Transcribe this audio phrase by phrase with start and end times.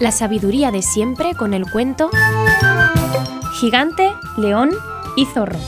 [0.00, 2.08] La sabiduría de siempre con el cuento
[3.60, 4.70] Gigante, León
[5.14, 5.58] y Zorro.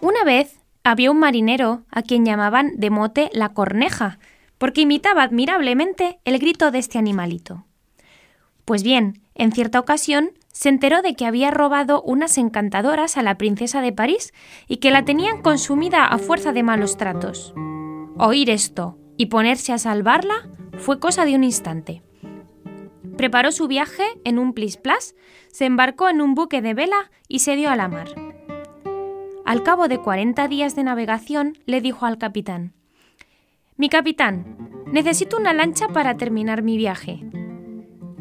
[0.00, 4.20] Una vez había un marinero a quien llamaban de mote la corneja,
[4.56, 7.64] porque imitaba admirablemente el grito de este animalito.
[8.64, 13.36] Pues bien, en cierta ocasión se enteró de que había robado unas encantadoras a la
[13.36, 14.32] princesa de París
[14.68, 17.52] y que la tenían consumida a fuerza de malos tratos.
[18.18, 20.48] Oír esto y ponerse a salvarla
[20.78, 22.02] fue cosa de un instante.
[23.18, 25.14] Preparó su viaje en un plis-plas,
[25.48, 28.08] se embarcó en un buque de vela y se dio a la mar.
[29.44, 32.72] Al cabo de 40 días de navegación, le dijo al capitán:
[33.76, 37.22] Mi capitán, necesito una lancha para terminar mi viaje.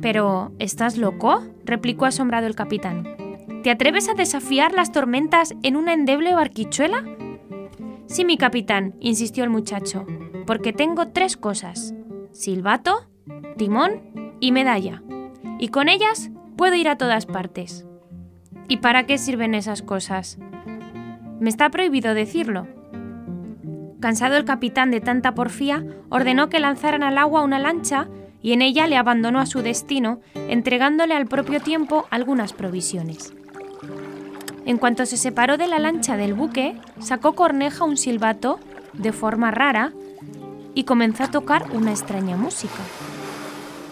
[0.02, 1.42] Pero, ¿estás loco?
[1.64, 3.16] replicó asombrado el capitán.
[3.64, 7.15] ¿Te atreves a desafiar las tormentas en una endeble barquichuela?
[8.08, 10.06] Sí, mi capitán, insistió el muchacho,
[10.46, 11.94] porque tengo tres cosas:
[12.32, 13.08] silbato,
[13.58, 15.02] timón y medalla.
[15.60, 17.86] Y con ellas puedo ir a todas partes.
[18.68, 20.38] ¿Y para qué sirven esas cosas?
[21.40, 22.68] Me está prohibido decirlo.
[24.00, 28.08] Cansado el capitán de tanta porfía, ordenó que lanzaran al agua una lancha
[28.42, 33.34] y en ella le abandonó a su destino, entregándole al propio tiempo algunas provisiones.
[34.66, 38.60] En cuanto se separó de la lancha del buque, sacó Corneja un silbato
[38.94, 39.94] de forma rara
[40.74, 42.82] y comenzó a tocar una extraña música.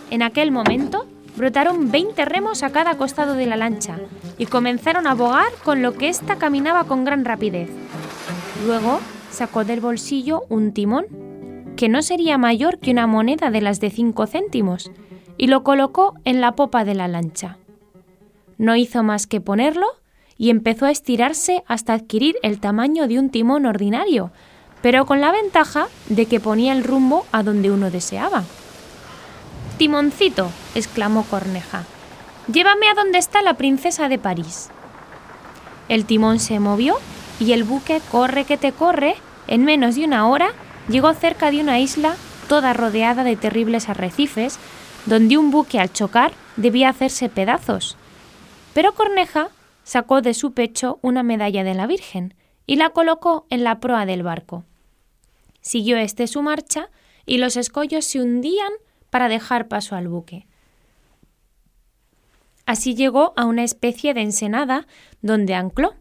[0.09, 3.99] En aquel momento brotaron 20 remos a cada costado de la lancha
[4.38, 7.69] y comenzaron a bogar con lo que ésta caminaba con gran rapidez.
[8.65, 8.99] Luego
[9.30, 11.05] sacó del bolsillo un timón
[11.75, 14.91] que no sería mayor que una moneda de las de cinco céntimos,
[15.37, 17.58] y lo colocó en la popa de la lancha.
[18.58, 19.87] No hizo más que ponerlo
[20.38, 24.31] y empezó a estirarse hasta adquirir el tamaño de un timón ordinario,
[24.81, 28.43] pero con la ventaja de que ponía el rumbo a donde uno deseaba.
[29.77, 31.83] Timoncito, exclamó Corneja,
[32.52, 34.70] llévame a donde está la princesa de París.
[35.89, 36.98] El timón se movió
[37.39, 39.16] y el buque corre que te corre,
[39.48, 40.52] en menos de una hora
[40.89, 42.16] llegó cerca de una isla
[42.48, 44.60] toda rodeada de terribles arrecifes,
[45.05, 47.98] donde un buque al chocar debía hacerse pedazos.
[48.73, 49.49] Pero Corneja
[49.83, 52.36] sacó de su pecho una medalla de la Virgen
[52.66, 54.64] y la colocó en la proa del barco.
[55.61, 56.89] Siguió este su marcha
[57.26, 58.72] y los escollos se hundían
[59.10, 60.48] para dejar paso al buque.
[62.66, 64.88] Así llegó a una especie de ensenada
[65.22, 65.95] donde ancló.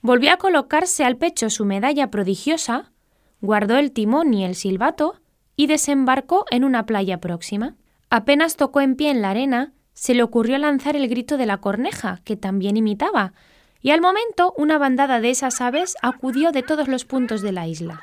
[0.00, 2.92] Volvió a colocarse al pecho su medalla prodigiosa,
[3.40, 5.20] guardó el timón y el silbato
[5.56, 7.76] y desembarcó en una playa próxima.
[8.08, 11.58] Apenas tocó en pie en la arena, se le ocurrió lanzar el grito de la
[11.58, 13.34] corneja, que también imitaba,
[13.82, 17.66] y al momento una bandada de esas aves acudió de todos los puntos de la
[17.66, 18.00] isla.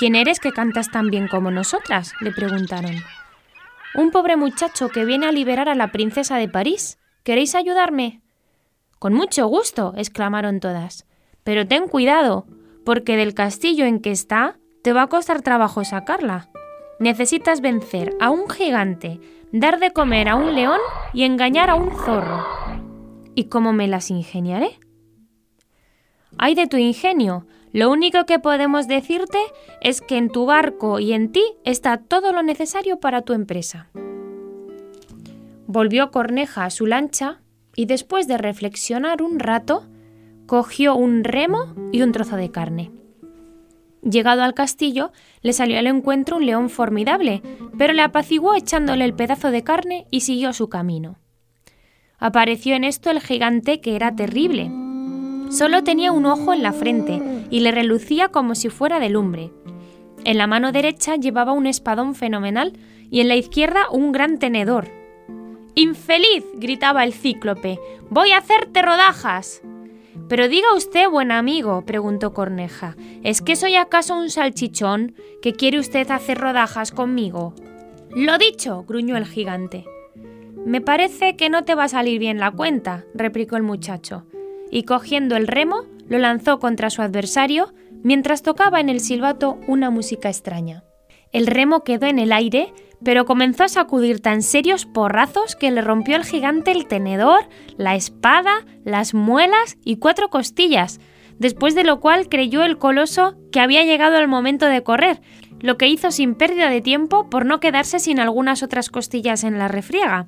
[0.00, 2.12] ¿Quién eres que cantas tan bien como nosotras?
[2.20, 2.96] le preguntaron.
[3.94, 6.98] Un pobre muchacho que viene a liberar a la princesa de París.
[7.22, 8.20] ¿Queréis ayudarme?
[8.98, 11.06] Con mucho gusto, exclamaron todas.
[11.44, 12.48] Pero ten cuidado,
[12.84, 16.48] porque del castillo en que está te va a costar trabajo sacarla.
[17.00, 19.20] Necesitas vencer a un gigante,
[19.52, 20.80] dar de comer a un león
[21.12, 22.44] y engañar a un zorro.
[23.34, 24.80] ¿Y cómo me las ingeniaré?
[26.38, 27.46] Ay de tu ingenio.
[27.72, 29.38] Lo único que podemos decirte
[29.80, 33.88] es que en tu barco y en ti está todo lo necesario para tu empresa.
[35.66, 37.40] Volvió Corneja a su lancha
[37.76, 39.84] y después de reflexionar un rato,
[40.46, 42.90] cogió un remo y un trozo de carne.
[44.08, 47.42] Llegado al castillo, le salió al encuentro un león formidable,
[47.76, 51.18] pero le apaciguó echándole el pedazo de carne y siguió su camino.
[52.18, 54.70] Apareció en esto el gigante que era terrible.
[55.50, 57.20] Solo tenía un ojo en la frente
[57.50, 59.52] y le relucía como si fuera de lumbre.
[60.24, 62.72] En la mano derecha llevaba un espadón fenomenal
[63.10, 64.88] y en la izquierda un gran tenedor.
[65.74, 66.44] ¡Infeliz!
[66.54, 67.78] gritaba el cíclope.
[68.10, 69.62] ¡Voy a hacerte rodajas!
[70.28, 75.78] Pero diga usted, buen amigo, preguntó Corneja, ¿es que soy acaso un salchichón que quiere
[75.78, 77.54] usted hacer rodajas conmigo?
[78.10, 79.86] Lo dicho, gruñó el gigante.
[80.66, 84.26] Me parece que no te va a salir bien la cuenta, replicó el muchacho,
[84.70, 87.72] y cogiendo el remo, lo lanzó contra su adversario
[88.02, 90.84] mientras tocaba en el silbato una música extraña.
[91.32, 92.72] El remo quedó en el aire
[93.02, 97.94] pero comenzó a sacudir tan serios porrazos que le rompió el gigante el tenedor, la
[97.94, 101.00] espada, las muelas y cuatro costillas,
[101.38, 105.20] después de lo cual creyó el coloso que había llegado el momento de correr,
[105.60, 109.58] lo que hizo sin pérdida de tiempo por no quedarse sin algunas otras costillas en
[109.58, 110.26] la refriega.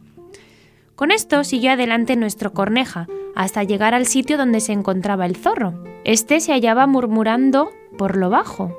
[0.94, 5.82] Con esto siguió adelante nuestro corneja, hasta llegar al sitio donde se encontraba el zorro.
[6.04, 8.76] Este se hallaba murmurando por lo bajo.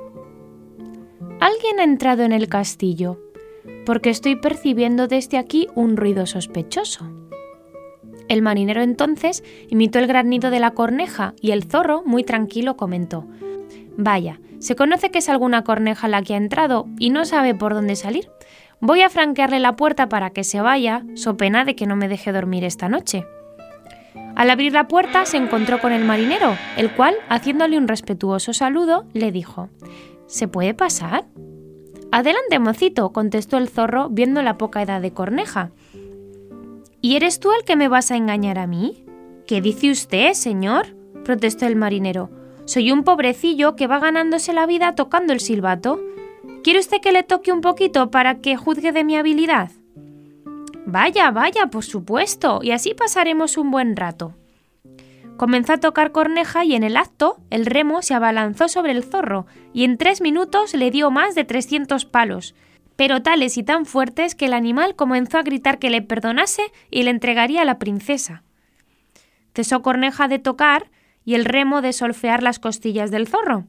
[1.40, 3.18] Alguien ha entrado en el castillo,
[3.84, 7.10] porque estoy percibiendo desde aquí un ruido sospechoso.
[8.28, 13.26] El marinero entonces imitó el granido de la corneja y el zorro, muy tranquilo, comentó
[13.96, 17.74] Vaya, se conoce que es alguna corneja la que ha entrado y no sabe por
[17.74, 18.30] dónde salir.
[18.80, 22.08] Voy a franquearle la puerta para que se vaya, so pena de que no me
[22.08, 23.26] deje dormir esta noche.
[24.34, 29.04] Al abrir la puerta se encontró con el marinero, el cual, haciéndole un respetuoso saludo,
[29.12, 29.68] le dijo
[30.26, 31.26] ¿Se puede pasar?
[32.12, 35.70] Adelante, mocito, contestó el zorro, viendo la poca edad de Corneja.
[37.00, 39.06] ¿Y eres tú el que me vas a engañar a mí?
[39.46, 40.94] ¿Qué dice usted, señor?
[41.24, 42.28] protestó el marinero.
[42.66, 46.00] Soy un pobrecillo que va ganándose la vida tocando el silbato.
[46.62, 49.70] ¿Quiere usted que le toque un poquito para que juzgue de mi habilidad?
[50.84, 54.34] Vaya, vaya, por supuesto, y así pasaremos un buen rato.
[55.42, 59.44] Comenzó a tocar corneja y en el acto el remo se abalanzó sobre el zorro
[59.72, 62.54] y en tres minutos le dio más de 300 palos,
[62.94, 66.62] pero tales y tan fuertes que el animal comenzó a gritar que le perdonase
[66.92, 68.44] y le entregaría a la princesa.
[69.52, 70.92] Cesó corneja de tocar
[71.24, 73.66] y el remo de solfear las costillas del zorro.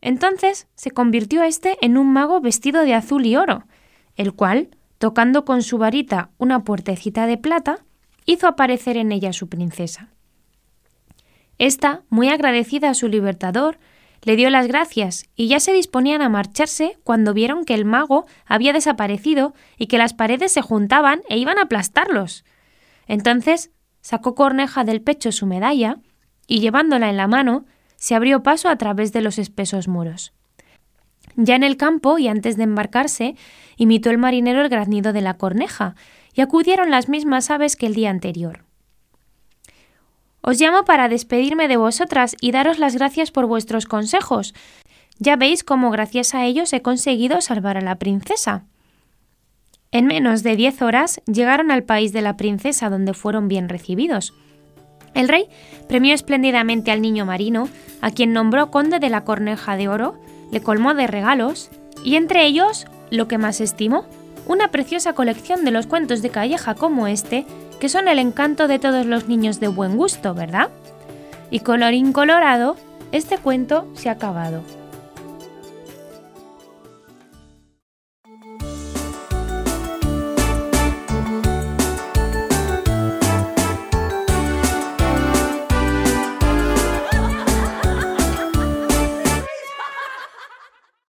[0.00, 3.68] Entonces se convirtió éste en un mago vestido de azul y oro,
[4.16, 7.84] el cual, tocando con su varita una puertecita de plata,
[8.26, 10.08] hizo aparecer en ella a su princesa.
[11.58, 13.78] Esta, muy agradecida a su libertador,
[14.22, 18.26] le dio las gracias y ya se disponían a marcharse cuando vieron que el mago
[18.46, 22.44] había desaparecido y que las paredes se juntaban e iban a aplastarlos.
[23.06, 23.70] Entonces
[24.00, 25.98] sacó Corneja del pecho su medalla
[26.46, 27.66] y llevándola en la mano,
[27.96, 30.32] se abrió paso a través de los espesos muros.
[31.36, 33.36] Ya en el campo y antes de embarcarse,
[33.76, 35.94] imitó el marinero el graznido de la corneja,
[36.34, 38.64] y acudieron las mismas aves que el día anterior.
[40.46, 44.52] Os llamo para despedirme de vosotras y daros las gracias por vuestros consejos.
[45.18, 48.64] Ya veis cómo gracias a ellos he conseguido salvar a la princesa.
[49.90, 54.34] En menos de diez horas llegaron al país de la princesa donde fueron bien recibidos.
[55.14, 55.48] El rey
[55.88, 57.70] premió espléndidamente al niño marino,
[58.02, 60.20] a quien nombró conde de la Corneja de Oro,
[60.52, 61.70] le colmó de regalos,
[62.04, 64.04] y entre ellos, lo que más estimó,
[64.46, 67.46] una preciosa colección de los cuentos de Calleja como este,
[67.80, 70.70] que son el encanto de todos los niños de buen gusto, ¿verdad?
[71.50, 72.76] Y colorín colorado,
[73.12, 74.62] este cuento se ha acabado.